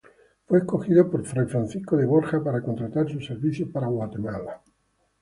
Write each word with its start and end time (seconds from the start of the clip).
Fue 0.47 0.57
escogido 0.57 1.11
por 1.11 1.23
fray 1.25 1.45
Francisco 1.45 1.95
de 1.95 2.07
Borja 2.07 2.43
para 2.43 2.63
contratar 2.63 3.07
sus 3.07 3.23
servicios 3.23 3.69
para 3.69 3.85
Guatemala. 3.85 4.59